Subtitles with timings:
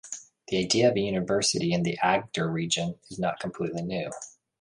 [0.47, 4.09] The idea of a university in the Agder region is not completely new.